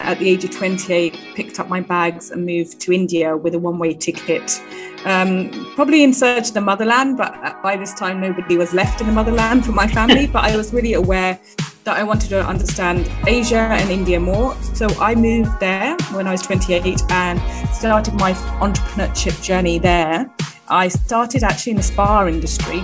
[0.00, 3.58] At the age of 28, picked up my bags and moved to India with a
[3.58, 4.62] one-way ticket.
[5.04, 9.08] Um, probably in search of the motherland, but by this time nobody was left in
[9.08, 10.26] the motherland for my family.
[10.32, 11.38] but I was really aware
[11.82, 14.54] that I wanted to understand Asia and India more.
[14.74, 17.40] So I moved there when I was 28 and
[17.74, 20.30] started my entrepreneurship journey there.
[20.68, 22.80] I started actually in the spa industry,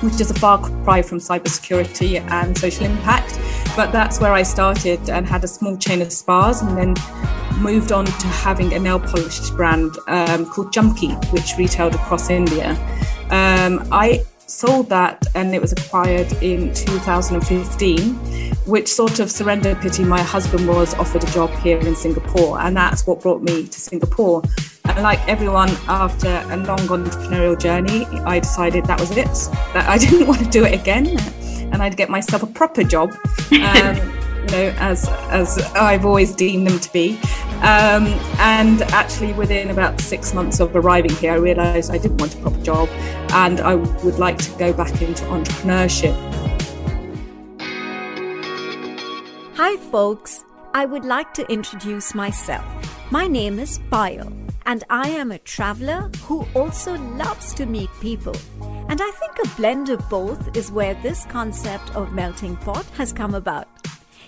[0.00, 3.38] which is a far cry from cybersecurity and social impact.
[3.76, 6.94] But that's where I started and had a small chain of spas and then
[7.60, 12.70] moved on to having a nail polish brand um, called Junkie, which retailed across India.
[13.30, 18.14] Um, I sold that and it was acquired in 2015
[18.66, 22.60] which sort of surrender pity my husband was offered a job here in singapore.
[22.60, 24.42] And that's what brought me to singapore.
[24.84, 29.26] And like everyone after a long entrepreneurial journey i decided that was it.
[29.72, 31.18] That i didn't want to do it again
[31.74, 36.66] and i'd get myself a proper job um, you know as as i've always deemed
[36.66, 37.18] them to be
[37.64, 38.08] um,
[38.40, 42.38] and actually, within about six months of arriving here, I realised I didn't want a
[42.38, 42.90] proper job
[43.30, 46.14] and I would like to go back into entrepreneurship.
[49.54, 50.44] Hi, folks.
[50.74, 52.66] I would like to introduce myself.
[53.10, 54.30] My name is Payal,
[54.66, 58.36] and I am a traveler who also loves to meet people.
[58.88, 63.12] And I think a blend of both is where this concept of melting pot has
[63.12, 63.68] come about.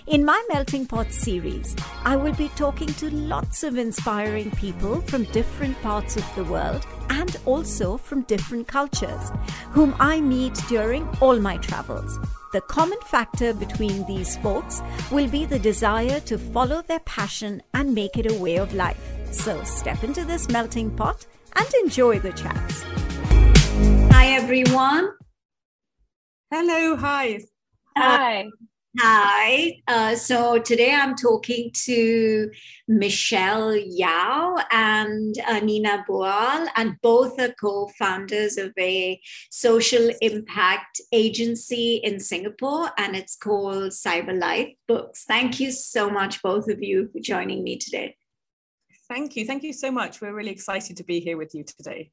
[0.07, 5.25] In my Melting Pot series, I will be talking to lots of inspiring people from
[5.25, 9.31] different parts of the world and also from different cultures,
[9.71, 12.17] whom I meet during all my travels.
[12.53, 14.81] The common factor between these folks
[15.11, 19.16] will be the desire to follow their passion and make it a way of life.
[19.31, 22.83] So step into this melting pot and enjoy the chats.
[24.11, 25.11] Hi, everyone.
[26.51, 27.41] Hello, hi.
[27.97, 28.49] Hi.
[28.99, 29.81] Hi.
[29.87, 32.49] Uh, so today I'm talking to
[32.87, 39.21] Michelle Yao and uh, Nina Boal, and both are co founders of a
[39.51, 45.25] social impact agency in Singapore, and it's called Cyberlight Books.
[45.25, 48.15] Thank you so much, both of you, for joining me today.
[49.09, 49.45] Thank you.
[49.45, 50.21] Thank you so much.
[50.21, 52.11] We're really excited to be here with you today.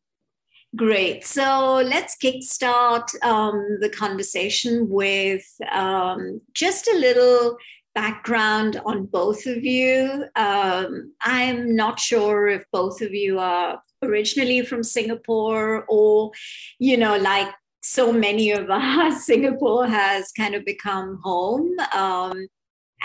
[0.77, 1.25] Great.
[1.25, 7.56] So let's kickstart um, the conversation with um, just a little
[7.94, 10.25] background on both of you.
[10.34, 16.32] Um, I'm not sure if both of you are originally from Singapore or,
[16.78, 17.49] you know, like
[17.82, 21.71] so many of us, Singapore has kind of become home.
[21.94, 22.49] Um,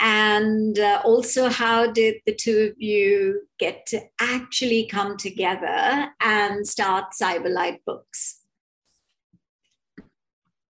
[0.00, 6.66] and uh, also how did the two of you get to actually come together and
[6.66, 8.40] start cyberlight books?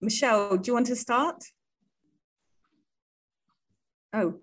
[0.01, 1.45] Michelle do you want to start?
[4.13, 4.41] Oh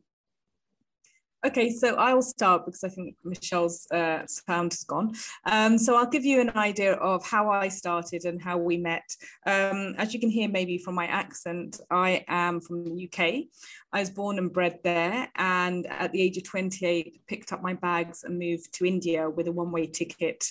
[1.46, 5.14] Okay, so I'll start because I think Michelle's uh, sound has gone.
[5.46, 9.08] Um, so I'll give you an idea of how I started and how we met.
[9.46, 13.46] Um, as you can hear maybe from my accent, I am from the UK.
[13.94, 17.76] I was born and bred there, and at the age of 28, picked up my
[17.76, 20.44] bags and moved to India with a one-way ticket.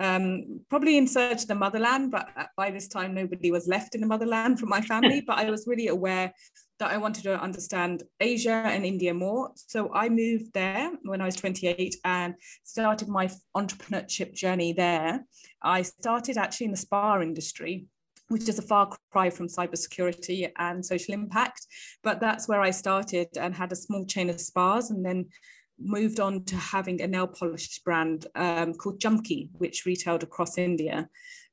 [0.00, 4.00] Um, probably in search of the motherland, but by this time nobody was left in
[4.00, 5.20] the motherland from my family.
[5.26, 6.32] but I was really aware
[6.78, 9.50] that I wanted to understand Asia and India more.
[9.56, 15.24] So I moved there when I was 28 and started my entrepreneurship journey there.
[15.62, 17.86] I started actually in the spa industry
[18.28, 21.66] which is a far cry from cybersecurity and social impact.
[22.02, 25.26] But that's where I started and had a small chain of spas and then
[25.80, 31.08] moved on to having a nail polish brand um, called Junkie, which retailed across India.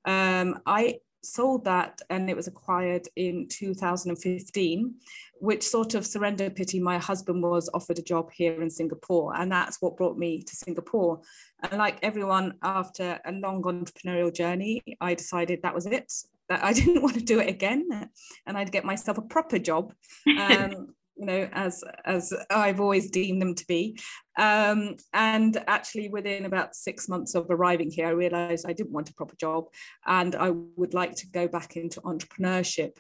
[0.06, 4.94] Um, I sold that and it was acquired in 2015
[5.40, 9.36] which sort of surrender pity my husband was offered a job here in singapore.
[9.36, 11.22] And that's what brought me to singapore.
[11.64, 16.14] And like everyone after a long entrepreneurial journey i decided that was it.
[16.48, 18.10] That i didn't want to do it again.
[18.46, 19.94] And i'd get myself a proper job.
[20.28, 24.00] Um, you know, as as I've always deemed them to be.
[24.38, 29.10] Um, and actually, within about six months of arriving here, I realised I didn't want
[29.10, 29.66] a proper job,
[30.06, 32.98] and I would like to go back into entrepreneurship.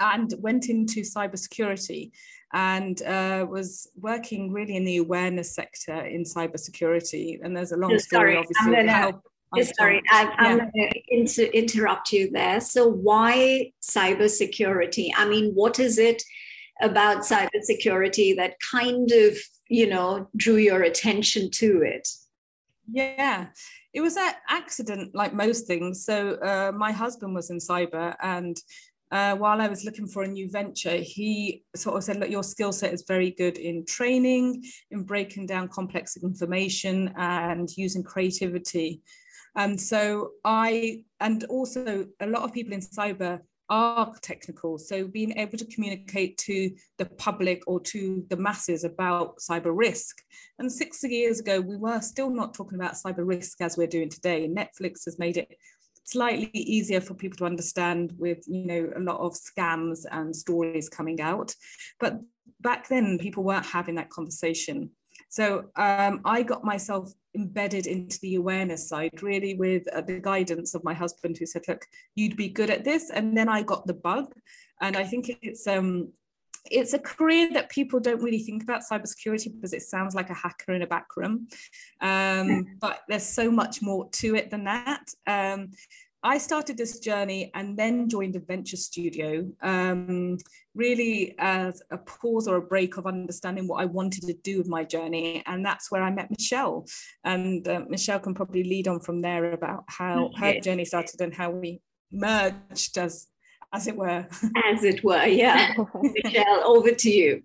[0.00, 2.10] And went into cybersecurity
[2.52, 7.38] and uh, was working really in the awareness sector in cybersecurity.
[7.42, 8.76] And there's a long story, obviously.
[8.76, 9.20] I'm gonna,
[9.62, 10.34] sorry, I'm, yeah.
[10.38, 12.60] I'm going to inter- interrupt you there.
[12.60, 15.10] So, why cybersecurity?
[15.16, 16.22] I mean, what is it
[16.80, 19.36] about cybersecurity that kind of,
[19.68, 22.08] you know, drew your attention to it?
[22.90, 23.46] Yeah,
[23.92, 26.04] it was an accident, like most things.
[26.04, 28.56] So, uh, my husband was in cyber, and
[29.10, 32.42] uh, while I was looking for a new venture, he sort of said, Look, your
[32.42, 39.02] skill set is very good in training, in breaking down complex information, and using creativity.
[39.56, 44.78] And so I, and also a lot of people in cyber are technical.
[44.78, 50.16] So being able to communicate to the public or to the masses about cyber risk.
[50.58, 54.10] And six years ago, we were still not talking about cyber risk as we're doing
[54.10, 54.48] today.
[54.48, 55.56] Netflix has made it
[56.04, 60.88] slightly easier for people to understand with you know a lot of scams and stories
[60.90, 61.54] coming out
[61.98, 62.20] but
[62.60, 64.90] back then people weren't having that conversation
[65.34, 65.44] so
[65.76, 70.84] um, i got myself embedded into the awareness side really with uh, the guidance of
[70.84, 71.84] my husband who said look
[72.14, 73.10] you'd be good at this.
[73.10, 74.32] And then i got the bug.
[74.80, 76.12] And i think it's um
[76.70, 80.34] it's a career that people don't really think about cybersecurity because it sounds like a
[80.34, 81.46] hacker in a back room.
[82.00, 85.04] Um, but there's so much more to it than that.
[85.26, 85.72] Um,
[86.26, 90.38] I started this journey and then joined a venture studio, um,
[90.74, 94.66] really as a pause or a break of understanding what I wanted to do with
[94.66, 95.42] my journey.
[95.44, 96.86] And that's where I met Michelle.
[97.24, 101.34] And uh, Michelle can probably lead on from there about how her journey started and
[101.34, 103.26] how we merged as,
[103.74, 104.26] as it were.
[104.64, 105.74] As it were, yeah.
[106.02, 107.42] Michelle, over to you.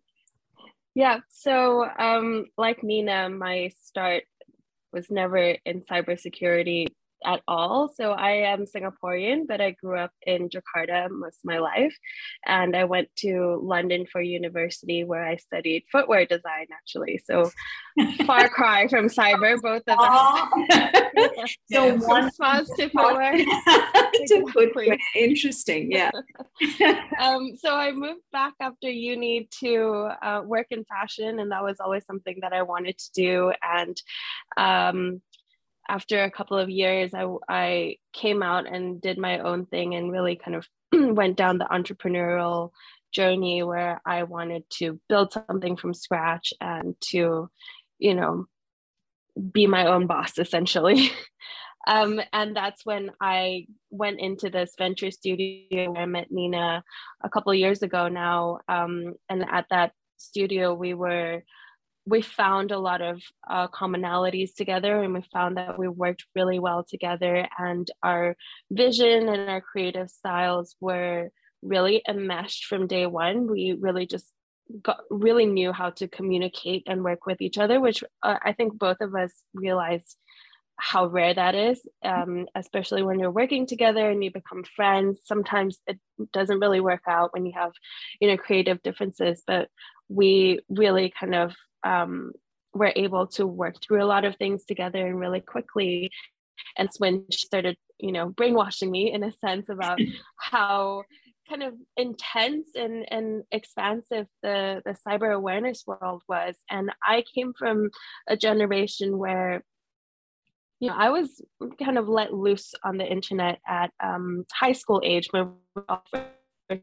[0.96, 4.24] Yeah, so um, like Nina, my start
[4.94, 6.88] was never in cybersecurity
[7.25, 7.89] at all.
[7.89, 11.95] So I am Singaporean, but I grew up in Jakarta most of my life.
[12.45, 17.21] And I went to London for university where I studied footwear design, actually.
[17.24, 17.51] So
[18.25, 21.57] far cry from cyber, both of us.
[21.71, 23.38] so one response to footwear.
[24.27, 24.98] to footwear.
[25.16, 25.92] Interesting.
[25.92, 26.12] Yeah.
[27.19, 31.77] um, so I moved back after uni to uh, work in fashion, and that was
[31.80, 33.54] always something that I wanted to do.
[33.62, 34.01] And
[34.57, 35.21] um,
[35.89, 40.12] after a couple of years, I, I came out and did my own thing and
[40.12, 40.68] really kind of
[41.15, 42.69] went down the entrepreneurial
[43.12, 47.50] journey where I wanted to build something from scratch and to,
[47.97, 48.45] you know,
[49.51, 51.12] be my own boss essentially.
[51.88, 56.83] um, and that's when I went into this venture studio where I met Nina
[57.24, 58.59] a couple of years ago now.
[58.69, 61.44] Um, and at that studio, we were
[62.06, 66.60] we found a lot of uh, commonalities together and we found that we worked really
[66.60, 68.36] well together and our
[68.72, 71.30] vision and our creative styles were
[71.62, 73.48] really enmeshed from day one.
[73.48, 74.31] We really just
[74.81, 78.78] got really knew how to communicate and work with each other which uh, i think
[78.78, 80.16] both of us realized
[80.80, 85.19] how rare that is um, especially when you're working together and you become friends.
[85.25, 86.00] Sometimes it
[86.31, 87.72] doesn't really work out when you have
[88.22, 89.68] you know creative differences but
[90.07, 91.54] we really kind of
[91.84, 92.31] um,
[92.74, 96.12] were able to work through a lot of things together and really quickly.
[96.78, 100.00] And when she started, you know, brainwashing me in a sense about
[100.40, 101.04] how
[101.50, 106.56] kind of intense and, and expansive the, the cyber awareness world was.
[106.69, 107.90] And I came from
[108.28, 109.64] a generation where
[110.80, 111.42] you know, I was
[111.83, 116.04] kind of let loose on the internet at um, high school age when we got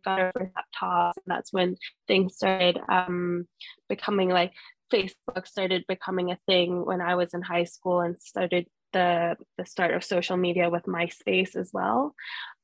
[0.06, 1.12] our first laptops.
[1.16, 1.76] And that's when
[2.06, 3.46] things started um,
[3.88, 4.52] becoming like
[4.92, 9.66] Facebook started becoming a thing when I was in high school and started the the
[9.66, 12.14] start of social media with MySpace as well.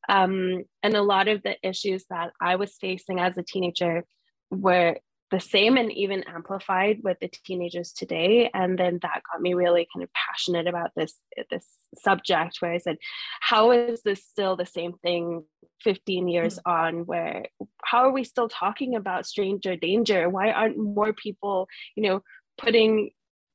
[0.09, 4.05] Um, and a lot of the issues that I was facing as a teenager
[4.51, 4.99] were
[5.33, 8.51] the same and even amplified with the teenagers today.
[8.55, 11.15] And then that got me really kind of passionate about this
[11.51, 12.97] this subject where i said
[13.41, 15.45] how is this still the same thing
[15.83, 16.71] 15 years mm-hmm.
[16.71, 17.47] on where
[17.85, 20.29] how are we still talking about stranger danger?
[20.29, 22.23] Why aren't more people you know
[22.59, 23.11] putting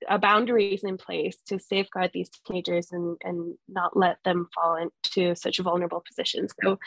[0.08, 5.36] uh, boundaries in place to safeguard these teenagers and and not let them fall into
[5.36, 6.54] such vulnerable positions?
[6.64, 6.80] So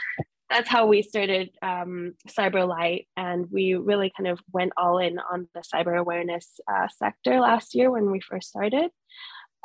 [0.51, 5.49] that's how we started um, Cyberlight, and we really kind of went all in on
[5.55, 8.91] the cyber awareness uh, sector last year when we first started.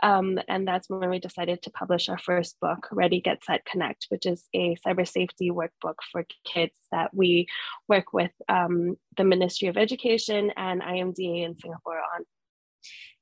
[0.04, 4.06] Um, and that's when we decided to publish our first book, Ready, Get Set, Connect,
[4.10, 7.48] which is a cyber safety workbook for kids that we
[7.88, 12.26] work with um, the Ministry of Education and IMDA in Singapore on.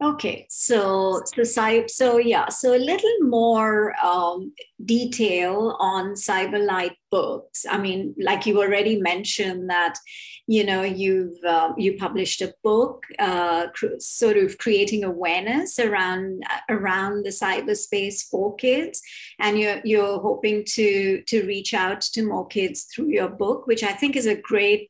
[0.04, 1.44] Okay, so so
[1.88, 4.52] so yeah, so a little more um,
[4.84, 7.66] detail on Cyberlight books.
[7.70, 9.98] I mean, like you already mentioned that,
[10.46, 16.44] you know, you've uh, you published a book, uh, cr- sort of creating awareness around
[16.70, 19.02] around the cyberspace for kids,
[19.40, 23.84] and you're you're hoping to to reach out to more kids through your book, which
[23.84, 24.90] I think is a great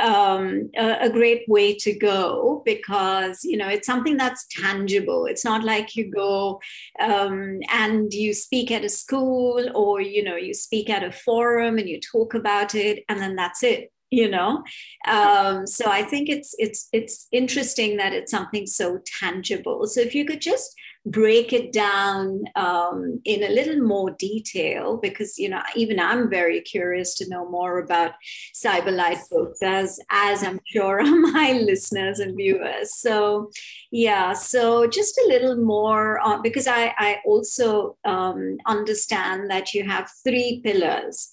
[0.00, 5.26] um, a, a, great way to go because you know it's something that's tangible.
[5.26, 6.60] It's not like you go
[7.00, 11.78] um, and you speak at a school or you know you speak at a forum
[11.78, 14.62] and you talk about it and then that's it you know?
[15.06, 19.86] Um, so i think it's it's it's interesting that it's something so tangible.
[19.86, 20.74] So if you could just
[21.06, 26.60] break it down um, in a little more detail because you know even i'm very
[26.60, 28.12] curious to know more about
[28.54, 32.94] cyberlight books as as i'm sure are my listeners and viewers.
[32.96, 33.50] So
[33.90, 40.10] yeah so just a little more because i i also um, understand that you have
[40.22, 41.30] three pillars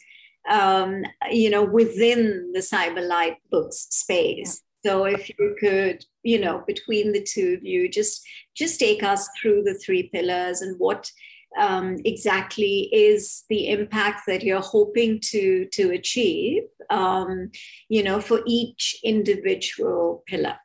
[0.50, 4.62] um, you know within the cyberlight books space.
[4.86, 8.26] So if you could, you know, between the two of you, just
[8.56, 11.12] just take us through the three pillars and what
[11.58, 17.52] um, exactly is the impact that you're hoping to to achieve, um,
[17.90, 20.58] you know, for each individual pillar.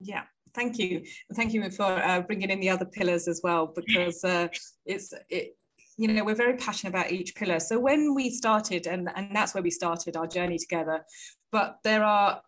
[0.00, 0.24] Yeah,
[0.54, 1.02] thank you,
[1.34, 4.48] thank you for uh, bringing in the other pillars as well because uh,
[4.84, 5.56] it's it
[5.96, 9.54] you know we're very passionate about each pillar so when we started and and that's
[9.54, 11.04] where we started our journey together
[11.52, 12.40] but there are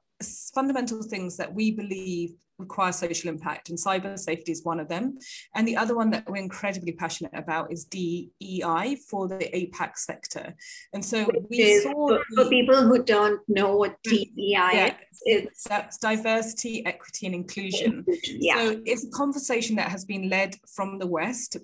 [0.55, 5.19] fundamental things that we believe require social impact, and cyber safety is one of them.
[5.55, 10.55] And the other one that we're incredibly passionate about is DEI for the APAC sector.
[10.93, 14.95] And so we is, saw for, for, people who don't know what DEI yeah, is,
[15.25, 18.05] it's that's diversity, equity, and inclusion.
[18.25, 18.57] Yeah.
[18.57, 21.57] So it's a conversation that has been led from the West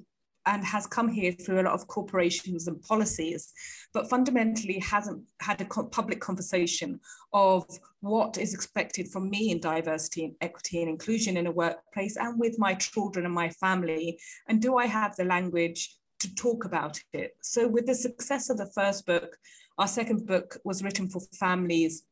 [0.47, 3.53] and has come here through a lot of corporations and policies,
[3.93, 6.99] but fundamentally hasn't had a public conversation
[7.33, 7.65] of
[8.01, 12.39] what is expected from me in diversity and equity and inclusion in a workplace and
[12.39, 14.19] with my children and my family.
[14.49, 17.33] And do I have the language to talk about it?
[17.43, 19.37] So, with the success of the first book,
[19.79, 22.05] our second book was written for families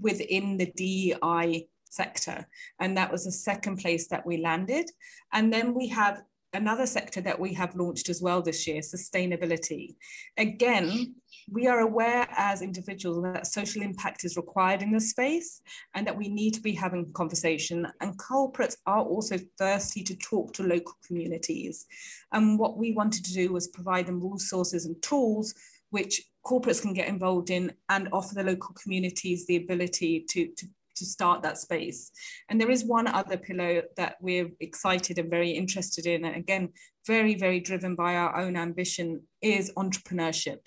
[0.00, 2.46] within the DEI sector.
[2.80, 4.90] And that was the second place that we landed.
[5.32, 6.22] And then we have
[6.56, 9.94] another sector that we have launched as well this year, sustainability.
[10.36, 11.14] Again,
[11.50, 15.60] we are aware as individuals that social impact is required in this space
[15.94, 20.52] and that we need to be having conversation and corporates are also thirsty to talk
[20.54, 21.86] to local communities
[22.32, 25.54] and what we wanted to do was provide them resources and tools
[25.90, 30.66] which corporates can get involved in and offer the local communities the ability to, to
[30.96, 32.10] to start that space.
[32.48, 36.70] And there is one other pillar that we're excited and very interested in, and again,
[37.06, 40.58] very, very driven by our own ambition, is entrepreneurship.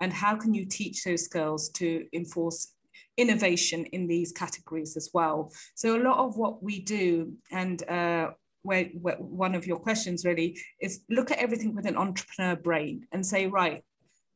[0.00, 2.74] And how can you teach those girls to enforce
[3.16, 5.52] innovation in these categories as well?
[5.74, 8.30] So a lot of what we do, and uh,
[8.62, 13.06] where, where one of your questions really is look at everything with an entrepreneur brain
[13.12, 13.82] and say, right,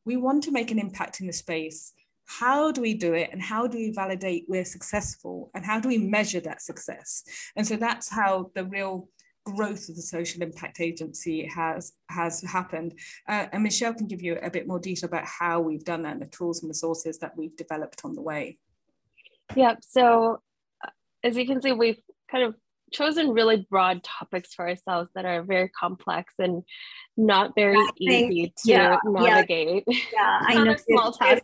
[0.05, 1.93] we want to make an impact in the space
[2.27, 5.87] how do we do it and how do we validate we're successful and how do
[5.87, 7.23] we measure that success
[7.55, 9.09] and so that's how the real
[9.45, 12.93] growth of the social impact agency has has happened
[13.29, 16.13] uh, and michelle can give you a bit more detail about how we've done that
[16.13, 18.57] and the tools and resources that we've developed on the way
[19.55, 20.41] yeah so
[20.85, 20.89] uh,
[21.23, 22.55] as you can see we've kind of
[22.91, 26.63] chosen really broad topics for ourselves that are very complex and
[27.15, 29.83] not very easy to yeah, navigate.
[29.87, 30.75] Yeah, yeah I know.
[30.75, 31.43] small task.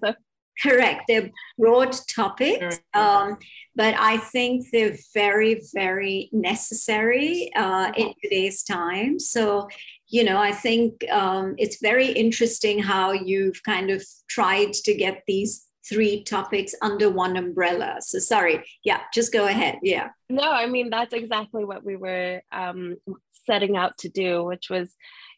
[0.62, 1.04] Correct.
[1.08, 3.38] They're broad topics, um,
[3.76, 9.20] but I think they're very, very necessary uh, in today's time.
[9.20, 9.68] So,
[10.08, 15.24] you know, I think um, it's very interesting how you've kind of tried to get
[15.28, 17.98] these three topics under one umbrella.
[18.02, 18.64] So, sorry.
[18.84, 19.80] Yeah, just go ahead.
[19.82, 20.10] Yeah.
[20.30, 22.98] No, I mean, that's exactly what we were um,
[23.46, 24.96] setting out to do, which was,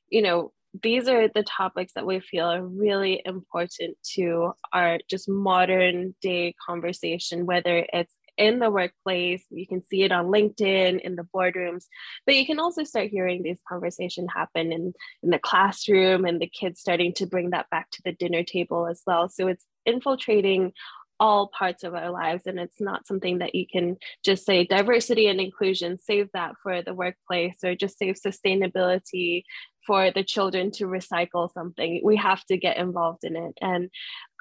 [0.10, 5.30] you know, these are the topics that we feel are really important to our just
[5.30, 11.16] modern day conversation, whether it's in the workplace, you can see it on LinkedIn, in
[11.16, 11.86] the boardrooms,
[12.26, 16.48] but you can also start hearing these conversations happen in, in the classroom and the
[16.50, 19.30] kids starting to bring that back to the dinner table as well.
[19.30, 20.74] So it's infiltrating
[21.20, 25.28] all parts of our lives and it's not something that you can just say diversity
[25.28, 29.44] and inclusion save that for the workplace or just save sustainability
[29.86, 32.02] for the children to recycle something.
[32.04, 33.54] We have to get involved in it.
[33.62, 33.90] And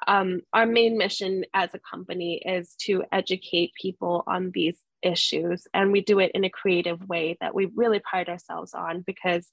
[0.07, 5.91] um, our main mission as a company is to educate people on these issues and
[5.91, 9.47] we do it in a creative way that we really pride ourselves on because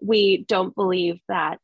[0.00, 1.58] we don't believe that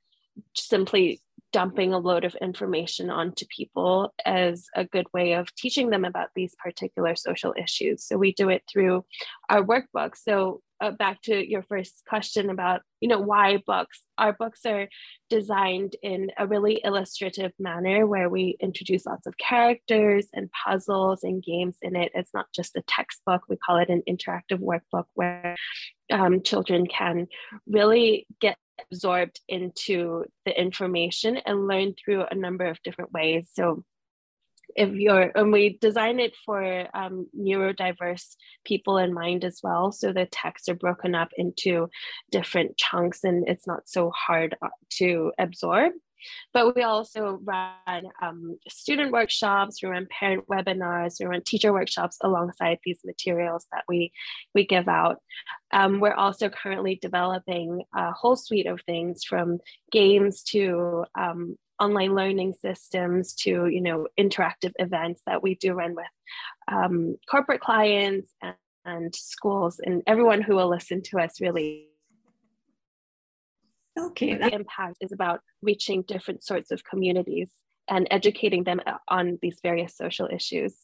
[0.55, 1.21] simply
[1.53, 6.29] dumping a load of information onto people as a good way of teaching them about
[6.35, 8.05] these particular social issues.
[8.05, 9.05] So we do it through
[9.49, 10.17] our workbook.
[10.17, 14.89] So uh, back to your first question about you know why books our books are
[15.29, 21.43] designed in a really illustrative manner where we introduce lots of characters and puzzles and
[21.43, 25.57] games in it it's not just a textbook we call it an interactive workbook where
[26.13, 27.27] um, children can
[27.67, 33.51] really get absorbed into the information and learn through a number of different ways.
[33.53, 33.85] So
[34.77, 40.13] if you're and we design it for um, neurodiverse people in mind as well so
[40.13, 41.89] the texts are broken up into
[42.31, 45.93] different chunks and it's not so hard uh, to absorb
[46.53, 52.19] but we also run um, student workshops, we run parent webinars, we run teacher workshops
[52.23, 54.13] alongside these materials that we,
[54.55, 55.19] we give out.
[55.73, 59.59] Um, we're also currently developing a whole suite of things from
[59.91, 65.95] games to um, online learning systems to you know interactive events that we do run
[65.95, 66.07] with
[66.73, 71.89] um, corporate clients and, and schools and everyone who will listen to us really
[73.99, 74.35] Okay.
[74.35, 77.51] The impact is about reaching different sorts of communities
[77.89, 80.77] and educating them on these various social issues.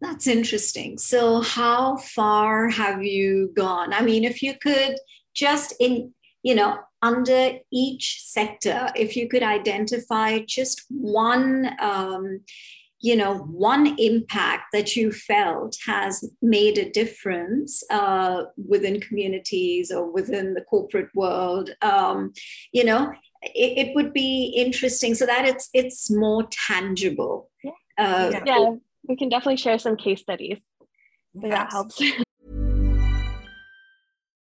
[0.00, 0.98] That's interesting.
[0.98, 3.92] So, how far have you gone?
[3.92, 4.96] I mean, if you could
[5.34, 12.40] just in, you know, under each sector, if you could identify just one um,
[13.04, 20.10] you know one impact that you felt has made a difference uh, within communities or
[20.10, 22.32] within the corporate world um,
[22.72, 23.12] you know
[23.54, 25.14] it, it, would be interesting.
[25.14, 27.50] So that it's it's more tangible.
[27.62, 28.70] Yeah, uh, yeah.
[29.06, 30.60] we can definitely share some case studies.
[31.34, 31.52] Yes.
[31.52, 32.02] that helps.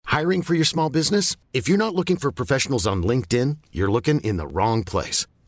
[0.05, 1.37] Hiring for your small business?
[1.53, 5.27] If you're not looking for professionals on linkedin you're looking in the wrong place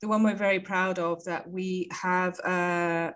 [0.00, 3.12] the one we're very proud of that we have uh,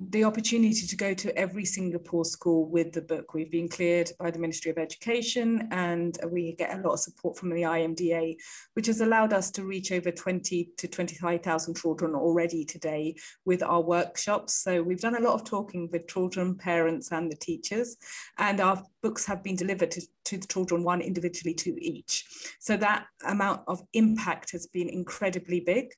[0.00, 3.34] the opportunity to go to every Singapore school with the book.
[3.34, 7.36] We've been cleared by the Ministry of Education and we get a lot of support
[7.36, 8.36] from the IMDA,
[8.74, 13.80] which has allowed us to reach over 20 to 25,000 children already today with our
[13.80, 14.62] workshops.
[14.62, 17.96] So we've done a lot of talking with children, parents and the teachers
[18.38, 22.24] and our books have been delivered to, to the children one individually to each.
[22.60, 25.88] So that amount of impact has been incredibly big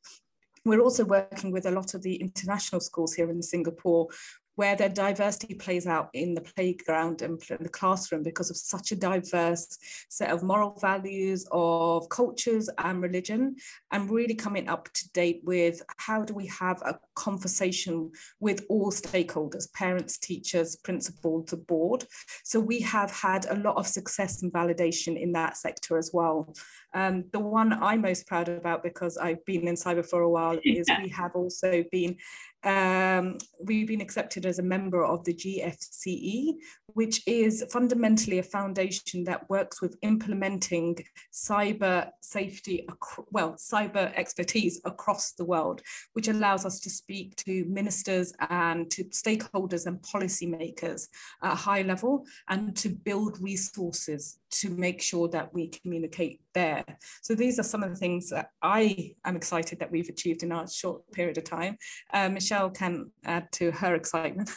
[0.65, 4.09] we're also working with a lot of the international schools here in Singapore
[4.57, 8.97] where their diversity plays out in the playground and the classroom because of such a
[8.97, 13.57] diverse set of moral values, of cultures and religion,
[13.93, 18.11] and really coming up to date with how do we have a conversation
[18.41, 22.05] with all stakeholders, parents, teachers, principals, the board.
[22.45, 26.55] So we have had a lot of success and validation in that sector as well.
[26.95, 30.59] Um, the one I'm most proud about because I've been in cyber for a while
[30.65, 32.17] is we have also been
[32.63, 36.55] um, we've been accepted as a member of the GFCE,
[36.95, 40.97] which is fundamentally a foundation that works with implementing
[41.33, 42.87] cyber safety,
[43.31, 45.81] well, cyber expertise across the world,
[46.13, 51.09] which allows us to speak to ministers and to stakeholders and policymakers
[51.43, 56.85] at a high level and to build resources to make sure that we communicate there.
[57.23, 60.53] So these are some of the things that I am excited that we've achieved in
[60.53, 61.77] our short period of time.
[62.13, 64.51] Uh, Michelle can add to her excitement.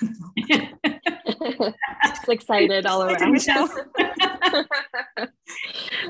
[2.05, 3.31] Just excited all around.
[3.31, 3.69] Michelle.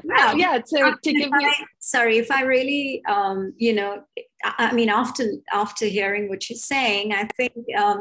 [0.04, 0.60] yeah, yeah.
[0.60, 1.54] To, to give me.
[1.80, 4.04] Sorry, if I really, um, you know,
[4.44, 8.00] I mean, after after hearing what you're saying, I think um,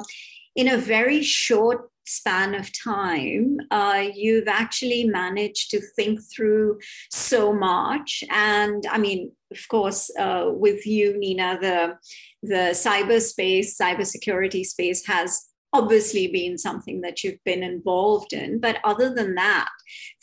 [0.56, 6.78] in a very short span of time, uh, you've actually managed to think through
[7.10, 8.24] so much.
[8.30, 11.98] And I mean, of course, uh, with you, Nina, the
[12.42, 18.60] the cyberspace, cybersecurity space has obviously been something that you've been involved in.
[18.60, 19.68] But other than that,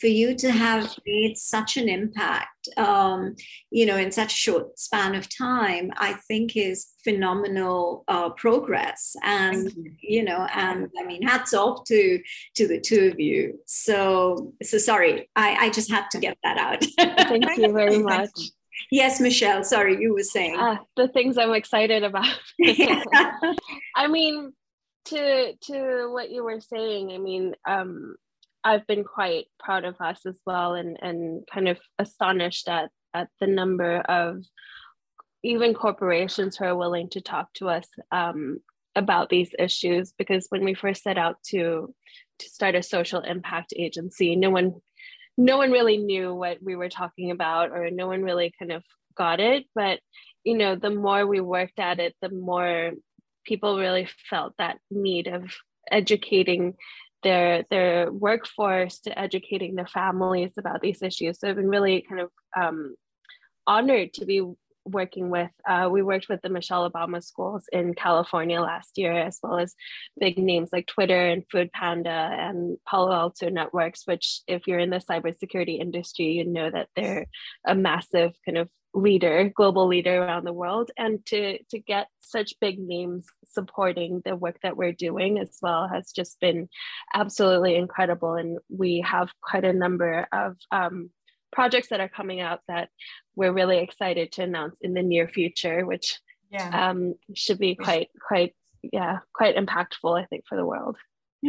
[0.00, 3.34] for you to have made such an impact, um,
[3.70, 9.16] you know, in such a short span of time, I think is phenomenal uh, progress.
[9.22, 10.24] And you.
[10.24, 12.20] know, and I mean, hats off to
[12.56, 13.58] to the two of you.
[13.66, 16.84] So, so sorry, I, I just had to get that out.
[17.28, 18.30] Thank you very much.
[18.90, 19.62] Yes, Michelle.
[19.62, 22.26] Sorry, you were saying uh, the things I'm excited about.
[23.96, 24.52] I mean,
[25.06, 28.16] to to what you were saying, I mean, um,
[28.62, 33.28] I've been quite proud of us as well, and and kind of astonished at at
[33.40, 34.44] the number of
[35.42, 38.58] even corporations who are willing to talk to us um,
[38.94, 40.12] about these issues.
[40.16, 41.94] Because when we first set out to
[42.38, 44.74] to start a social impact agency, no one
[45.36, 48.84] no one really knew what we were talking about, or no one really kind of
[49.16, 49.64] got it.
[49.74, 50.00] But
[50.44, 52.92] you know, the more we worked at it, the more
[53.44, 55.52] people really felt that need of
[55.90, 56.74] educating
[57.22, 61.38] their their workforce to educating their families about these issues.
[61.38, 62.94] So i've been really kind of um,
[63.66, 64.42] honored to be
[64.86, 69.38] working with uh, we worked with the michelle obama schools in california last year as
[69.42, 69.74] well as
[70.18, 75.02] big names like twitter and foodpanda and palo alto networks which if you're in the
[75.10, 77.26] cybersecurity industry you know that they're
[77.66, 82.54] a massive kind of leader, global leader around the world, and to to get such
[82.60, 86.68] big names supporting the work that we're doing as well has just been
[87.14, 88.34] absolutely incredible.
[88.34, 91.10] And we have quite a number of um,
[91.52, 92.88] projects that are coming out that
[93.34, 96.18] we're really excited to announce in the near future, which
[96.50, 96.90] yeah.
[96.90, 98.54] um, should be quite quite
[98.92, 100.96] yeah quite impactful, I think, for the world.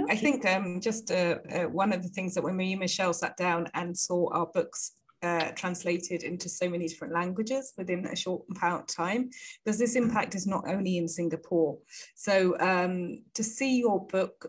[0.10, 3.13] I think um, just uh, uh, one of the things that when me and Michelle
[3.13, 8.15] sat down and saw our books uh, translated into so many different languages within a
[8.15, 9.29] short amount of time
[9.63, 11.77] because this impact is not only in Singapore.
[12.15, 14.47] So um, to see your book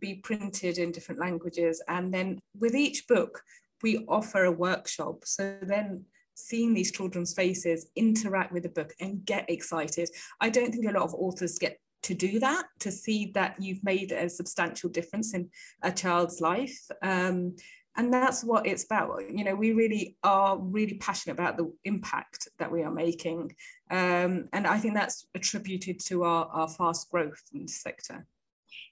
[0.00, 3.42] be printed in different languages and then with each book
[3.82, 5.24] we offer a workshop.
[5.24, 6.04] So then
[6.34, 10.08] seeing these children's faces interact with the book and get excited.
[10.40, 13.82] I don't think a lot of authors get to do that, to see that you've
[13.82, 15.50] made a substantial difference in
[15.82, 16.78] a child's life.
[17.02, 17.56] Um,
[17.98, 22.48] and that's what it's about you know we really are really passionate about the impact
[22.58, 23.54] that we are making
[23.90, 28.26] um, and i think that's attributed to our, our fast growth in the sector.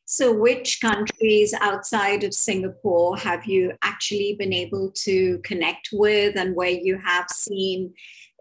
[0.09, 6.55] So which countries outside of singapore have you actually been able to connect with and
[6.55, 7.95] where you have seen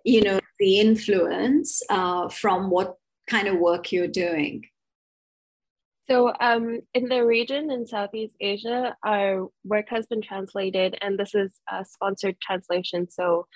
[0.04, 2.95] you know the influence uh, from what
[3.28, 4.63] kind of work you're doing
[6.08, 11.34] so, um, in the region in Southeast Asia, our work has been translated, and this
[11.34, 13.10] is a sponsored translation.
[13.10, 13.48] So,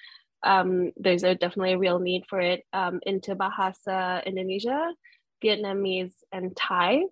[0.44, 4.94] um, there's a definitely a real need for it um, into Bahasa Indonesia,
[5.44, 7.04] Vietnamese, and Thai.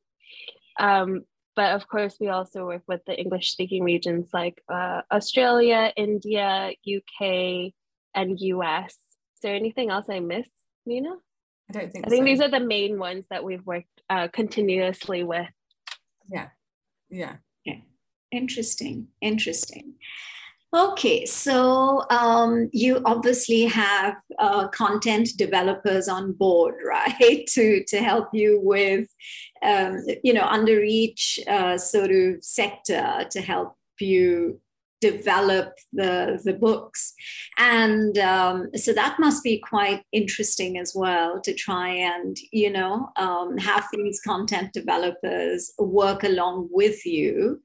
[0.79, 1.23] Um,
[1.55, 6.71] but of course, we also work with the English speaking regions like uh, Australia, India,
[6.85, 7.73] UK,
[8.13, 8.93] and US.
[8.93, 10.51] Is there anything else I missed,
[10.85, 11.15] Nina?
[11.69, 12.05] I don't think.
[12.05, 12.25] I think so.
[12.25, 15.47] these are the main ones that we've worked uh, continuously with.
[16.31, 16.49] Yeah,
[17.09, 17.37] yeah.
[17.65, 17.79] Yeah.
[18.31, 19.07] Interesting.
[19.21, 19.95] Interesting.
[20.75, 28.27] Okay, so um, you obviously have uh, content developers on board, right, to to help
[28.33, 29.07] you with,
[29.63, 34.59] um, you know, under each uh, sort of sector to help you
[35.01, 37.13] develop the, the books.
[37.57, 43.09] And um, so that must be quite interesting as well to try and, you know,
[43.15, 47.61] um, have these content developers work along with you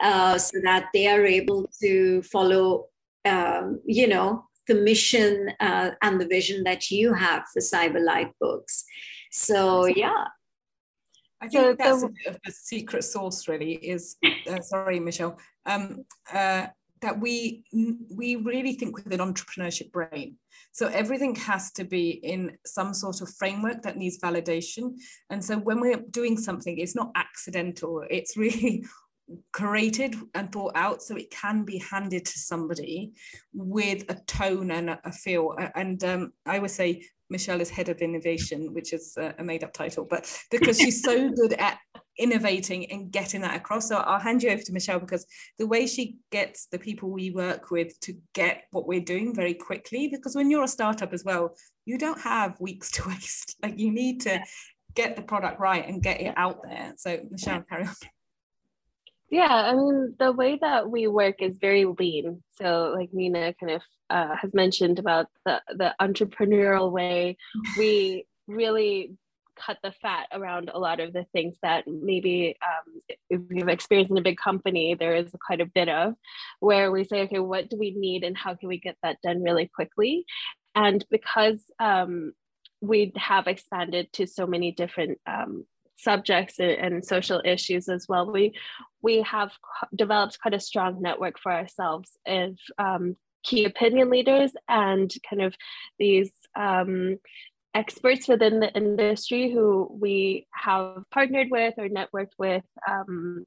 [0.00, 2.86] uh, so that they are able to follow,
[3.24, 8.84] um, you know, the mission uh, and the vision that you have for Cyberlight Books.
[9.30, 10.24] So, yeah.
[11.40, 13.74] I think so that's the, a bit of the secret sauce, really.
[13.74, 14.16] Is
[14.50, 15.38] uh, sorry, Michelle.
[15.66, 16.68] Um, uh,
[17.02, 17.64] that we
[18.10, 20.36] we really think with an entrepreneurship brain.
[20.72, 24.94] So everything has to be in some sort of framework that needs validation.
[25.30, 28.04] And so when we're doing something, it's not accidental.
[28.10, 28.84] It's really
[29.52, 33.12] curated and thought out so it can be handed to somebody
[33.52, 37.98] with a tone and a, feel and um, i would say michelle is head of
[37.98, 41.76] innovation which is a made up title but because she's so good at
[42.18, 43.88] innovating and getting that across.
[43.88, 45.26] So i'll hand you over to michelle because
[45.58, 49.54] the way she gets the people we work with to get what we're doing very
[49.54, 51.54] quickly because when you're a startup as well
[51.86, 53.56] you don't have weeks to waste.
[53.62, 54.40] Like you need to
[54.94, 56.92] get the product right and get it out there.
[56.98, 57.94] So michelle carry on.
[59.28, 62.44] Yeah, I mean, the way that we work is very lean.
[62.54, 67.36] So, like Nina kind of uh, has mentioned about the, the entrepreneurial way,
[67.76, 69.16] we really
[69.56, 74.10] cut the fat around a lot of the things that maybe um, if you've experienced
[74.10, 76.14] in a big company, there is quite a bit of,
[76.60, 79.42] where we say, okay, what do we need and how can we get that done
[79.42, 80.24] really quickly?
[80.74, 82.32] And because um,
[82.80, 85.64] we have expanded to so many different um,
[85.96, 88.30] subjects and, social issues as well.
[88.30, 88.54] We
[89.02, 89.52] we have
[89.94, 95.54] developed quite a strong network for ourselves of um, key opinion leaders and kind of
[95.98, 97.18] these um,
[97.76, 103.44] experts within the industry who we have partnered with or networked with um,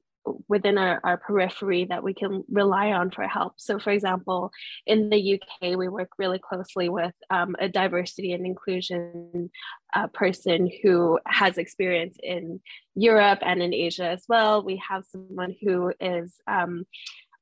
[0.48, 3.54] within our, our periphery that we can rely on for help.
[3.56, 4.52] So, for example,
[4.86, 9.50] in the UK, we work really closely with um, a diversity and inclusion
[9.94, 12.60] uh, person who has experience in
[12.94, 14.62] Europe and in Asia as well.
[14.62, 16.84] We have someone who is um,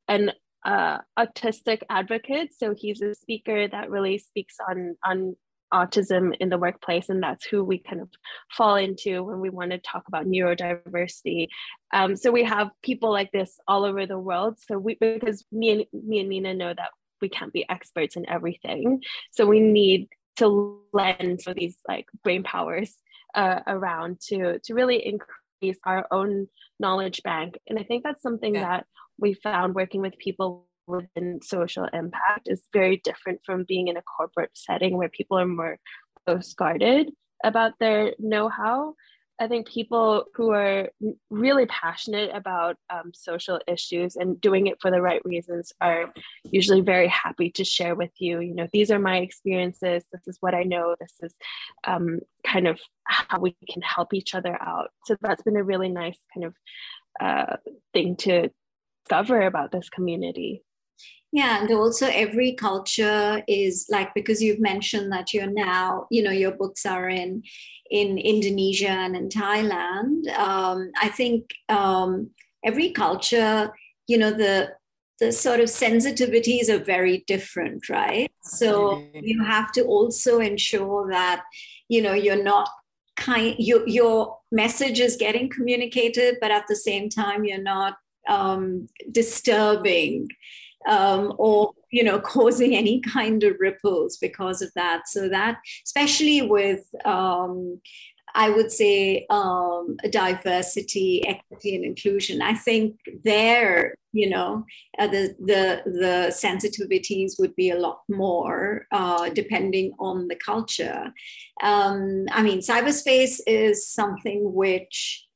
[0.07, 0.33] an
[0.64, 2.55] uh, autistic advocate.
[2.57, 5.37] So he's a speaker that really speaks on on
[5.72, 8.09] autism in the workplace and that's who we kind of
[8.57, 11.48] fall into when we want to talk about neurodiversity
[11.92, 15.70] um, so we have people like this all over the world so we because me
[15.70, 20.09] and me and nina know that we can't be experts in everything so we need
[20.37, 22.96] to lend for these like brain powers
[23.35, 26.46] uh, around to to really increase our own
[26.78, 28.62] knowledge bank and i think that's something yeah.
[28.62, 28.87] that
[29.18, 34.03] we found working with people within social impact is very different from being in a
[34.03, 35.79] corporate setting where people are more
[36.27, 37.11] close guarded
[37.44, 38.94] about their know-how.
[39.40, 40.90] I think people who are
[41.31, 46.12] really passionate about um, social issues and doing it for the right reasons are
[46.51, 50.05] usually very happy to share with you you know these are my experiences.
[50.12, 50.96] This is what i know.
[51.01, 51.35] This is
[51.87, 54.90] um, kind of how we can help each other out.
[55.05, 56.55] So that's been a really nice kind of
[57.20, 57.57] uh,
[57.92, 58.51] thing to
[59.05, 60.62] discover about this community
[61.33, 66.31] yeah, and also every culture is like because you've mentioned that you're now, you know,
[66.31, 67.43] your books are in
[67.91, 70.27] in Indonesia and in Thailand.
[70.38, 72.31] Um, I think um,
[72.64, 73.73] every culture,
[74.07, 74.73] you know, the
[75.21, 78.31] the sort of sensitivities are very different, right?
[78.43, 81.43] So you have to also ensure that,
[81.88, 82.71] you know, you're not
[83.17, 87.97] kind your your message is getting communicated, but at the same time you're not
[88.29, 90.29] um, disturbing
[90.87, 96.43] um, or you know causing any kind of ripples because of that so that especially
[96.43, 97.81] with um,
[98.35, 102.43] I would say um, diversity, equity, and inclusion.
[102.43, 104.64] I think there, you know,
[104.99, 111.12] uh, the the the sensitivities would be a lot more uh, depending on the culture.
[111.62, 115.27] Um, I mean, cyberspace is something which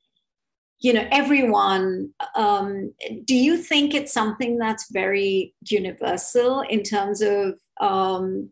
[0.83, 2.93] you know everyone um,
[3.23, 8.49] do you think it's something that's very universal in terms of um,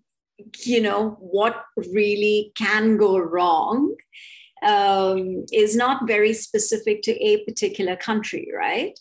[0.65, 1.63] you know what
[1.93, 3.95] really can go wrong?
[4.63, 8.97] Um, is not very specific to a particular country right?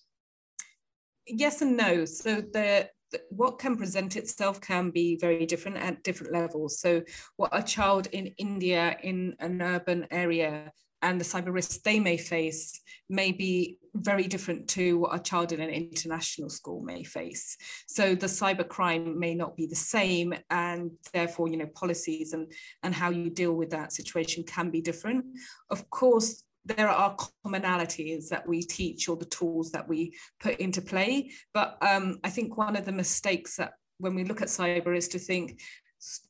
[1.26, 2.04] Yes and no.
[2.04, 2.88] So the
[3.30, 6.80] what can present itself can be very different at different levels.
[6.80, 7.02] So,
[7.36, 12.16] what a child in India in an urban area and the cyber risks they may
[12.16, 17.56] face may be very different to what a child in an international school may face.
[17.88, 22.52] So the cyber crime may not be the same, and therefore, you know, policies and,
[22.82, 25.24] and how you deal with that situation can be different.
[25.70, 30.82] Of course, there are commonalities that we teach or the tools that we put into
[30.82, 31.30] play.
[31.52, 35.08] But um, I think one of the mistakes that when we look at cyber is
[35.08, 35.60] to think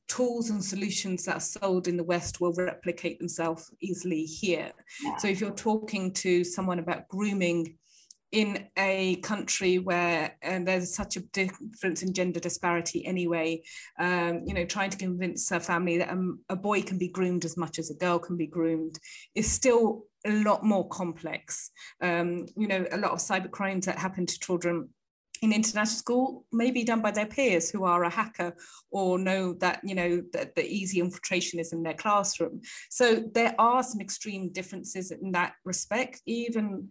[0.09, 4.73] tools and solutions that are sold in the West will replicate themselves easily here.
[5.03, 5.17] Yeah.
[5.17, 7.79] So if you're talking to someone about grooming
[8.33, 13.61] in a country where and there's such a difference in gender disparity anyway
[13.99, 17.45] um, you know trying to convince a family that a, a boy can be groomed
[17.45, 18.99] as much as a girl can be groomed
[19.35, 21.71] is still a lot more complex
[22.03, 24.89] um, you know a lot of cyber crimes that happen to children
[25.43, 28.55] in international school may be done by their peers who are a hacker
[28.91, 33.55] or know that you know that the easy infiltration is in their classroom so there
[33.59, 36.89] are some extreme differences in that respect even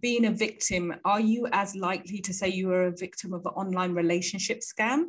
[0.00, 3.52] being a victim, are you as likely to say you were a victim of an
[3.52, 5.06] online relationship scam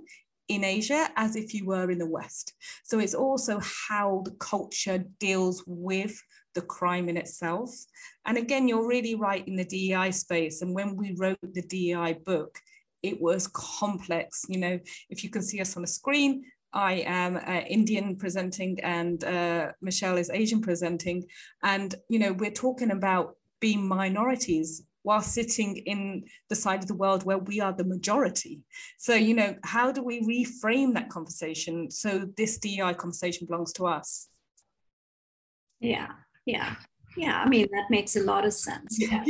[0.48, 2.54] in Asia as if you were in the West?
[2.84, 6.20] So it's also how the culture deals with
[6.56, 7.72] the crime in itself.
[8.26, 10.62] And again, you're really right in the DEI space.
[10.62, 12.60] And when we wrote the DEI book,
[13.04, 14.46] it was complex.
[14.50, 18.80] You know, if you can see us on the screen, I am uh, Indian presenting
[18.82, 21.26] and uh, Michelle is Asian presenting.
[21.64, 26.96] And, you know, we're talking about being minorities while sitting in the side of the
[26.96, 28.62] world where we are the majority.
[28.98, 33.88] So, you know, how do we reframe that conversation so this DEI conversation belongs to
[33.88, 34.28] us?
[35.80, 36.10] Yeah,
[36.46, 36.76] yeah,
[37.16, 37.42] yeah.
[37.42, 39.00] I mean, that makes a lot of sense.
[39.10, 39.24] Yeah.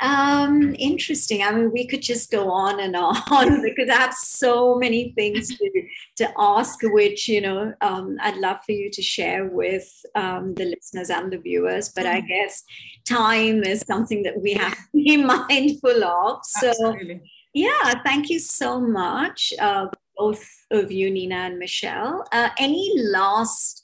[0.00, 1.42] Um, interesting.
[1.42, 5.56] I mean, we could just go on and on because I have so many things
[5.56, 5.82] to,
[6.16, 10.66] to ask, which, you know, um, I'd love for you to share with um, the
[10.66, 11.88] listeners and the viewers.
[11.88, 12.28] But I mm.
[12.28, 12.62] guess
[13.04, 16.40] time is something that we have to be mindful of.
[16.44, 17.22] So, Absolutely.
[17.54, 22.26] yeah, thank you so much, uh, both of you, Nina and Michelle.
[22.32, 23.82] Uh, any last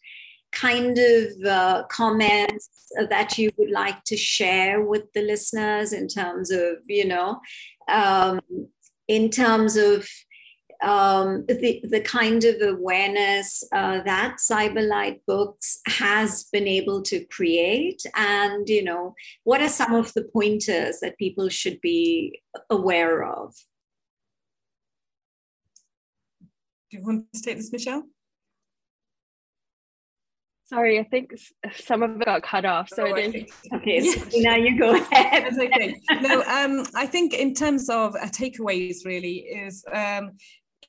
[0.52, 2.68] kind of uh, comments
[3.08, 7.40] that you would like to share with the listeners in terms of, you know,
[7.88, 8.40] um,
[9.08, 10.08] in terms of
[10.82, 18.02] um, the, the kind of awareness uh, that Cyberlight Books has been able to create?
[18.14, 23.54] And, you know, what are some of the pointers that people should be aware of?
[26.90, 28.04] Do you want to take this, Michelle?
[30.72, 31.34] Sorry, I think
[31.76, 33.14] some of it got cut off, so oh,
[33.74, 35.44] Okay, so now you go ahead.
[35.44, 36.00] That's okay.
[36.22, 40.32] No, um, I think in terms of uh, takeaways, really is um,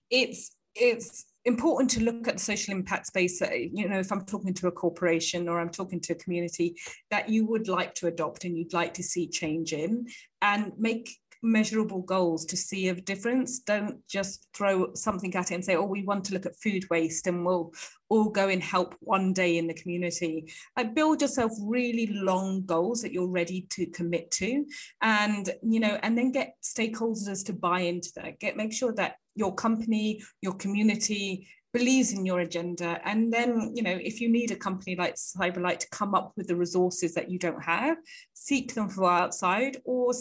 [0.09, 4.25] it's it's important to look at the social impact space that, you know if i'm
[4.25, 6.73] talking to a corporation or i'm talking to a community
[7.11, 10.07] that you would like to adopt and you'd like to see change in
[10.41, 11.09] and make
[11.43, 13.59] measurable goals to see a difference.
[13.59, 16.89] Don't just throw something at it and say, oh, we want to look at food
[16.89, 17.73] waste and we'll
[18.09, 20.51] all go and help one day in the community.
[20.77, 24.65] Like build yourself really long goals that you're ready to commit to
[25.01, 28.39] and, you know, and then get stakeholders to buy into that.
[28.39, 33.81] Get make sure that your company, your community believes in your agenda and then you
[33.81, 37.31] know if you need a company like cyberlight to come up with the resources that
[37.31, 37.97] you don't have
[38.33, 40.13] seek them from outside or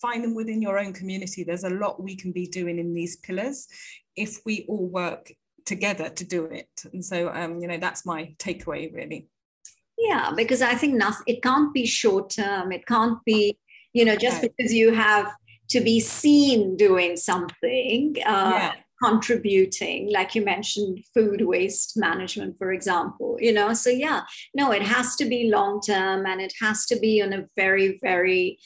[0.00, 1.44] find them within your own community.
[1.44, 3.66] There's a lot we can be doing in these pillars
[4.16, 5.32] if we all work
[5.64, 6.68] together to do it.
[6.92, 9.28] And so, um, you know, that's my takeaway really.
[9.96, 12.72] Yeah, because I think nothing, it can't be short term.
[12.72, 13.58] It can't be,
[13.92, 15.32] you know, just because you have
[15.70, 18.16] to be seen doing something.
[18.26, 24.22] Uh, yeah contributing like you mentioned food waste management for example you know so yeah
[24.54, 27.98] no it has to be long term and it has to be on a very
[28.02, 28.58] very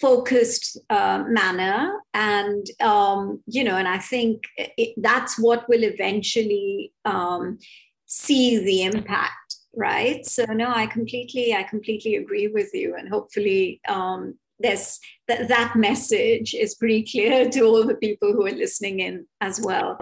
[0.00, 1.92] focused uh, manner.
[2.14, 7.58] And um, you know and i think it, that's what will eventually um,
[8.06, 10.24] see the impact right?
[10.24, 12.96] So no i completely i completely agree with you.
[12.96, 18.46] And hopefully um, there's that that message is pretty clear to all the people who
[18.46, 19.98] are listening in as well.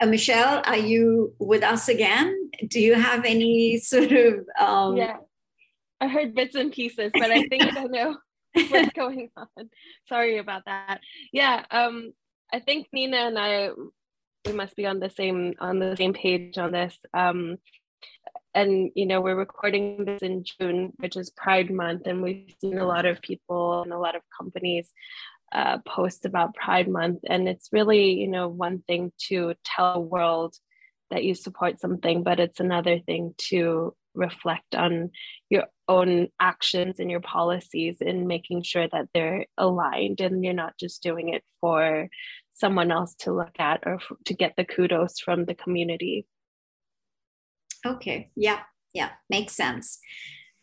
[0.00, 2.50] Uh, michelle are you with us again?
[2.68, 5.16] Do you have any sort of um, yeah.
[6.00, 8.16] I heard bits and pieces but i think i know
[8.70, 9.70] what's going on.
[10.08, 11.00] Sorry about that.
[11.32, 12.12] Yeah, um,
[12.52, 13.70] I think Nina and I
[14.46, 16.96] we must be on the same on the same page on this.
[17.12, 17.58] Um,
[18.54, 22.78] and you know we're recording this in June, which is Pride Month, and we've seen
[22.78, 24.90] a lot of people and a lot of companies
[25.52, 30.00] uh, post about Pride Month, and it's really you know one thing to tell the
[30.00, 30.54] world
[31.10, 35.10] that you support something, but it's another thing to reflect on
[35.50, 40.78] your own actions and your policies and making sure that they're aligned and you're not
[40.78, 42.08] just doing it for
[42.52, 46.26] someone else to look at or f- to get the kudos from the community.
[47.86, 48.60] Okay, yeah,
[48.92, 49.98] yeah, makes sense.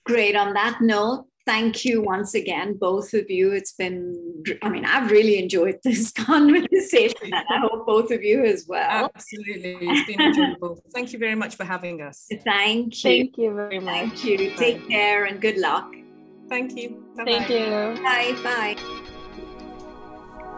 [0.06, 0.36] Great.
[0.36, 3.52] On that note, thank you once again, both of you.
[3.52, 8.44] It's been, I mean, I've really enjoyed this conversation, and I hope both of you
[8.44, 9.12] as well.
[9.16, 9.78] Absolutely.
[9.82, 10.82] It's been enjoyable.
[10.94, 12.28] thank you very much for having us.
[12.44, 13.10] Thank you.
[13.10, 13.96] Thank you very much.
[13.96, 14.50] Thank you.
[14.50, 14.56] Bye.
[14.56, 15.94] Take care and good luck.
[16.50, 17.04] Thank you.
[17.16, 17.32] Bye-bye.
[17.32, 18.04] Thank you.
[18.04, 18.36] Bye.
[18.44, 19.06] Bye.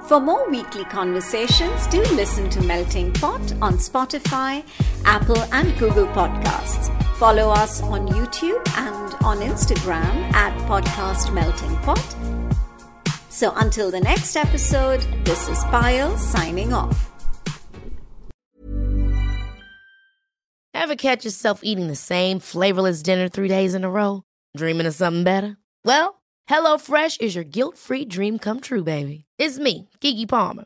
[0.08, 4.64] For more weekly conversations, do listen to Melting Pot on Spotify,
[5.04, 7.07] Apple, and Google Podcasts.
[7.18, 12.16] Follow us on YouTube and on Instagram at Podcast Melting Pot.
[13.30, 17.12] So until the next episode, this is Payal signing off.
[20.76, 24.22] Ever catch yourself eating the same flavorless dinner three days in a row?
[24.56, 25.58] Dreaming of something better?
[25.84, 29.26] Well, HelloFresh is your guilt-free dream come true, baby.
[29.40, 30.66] It's me, Keke Palmer.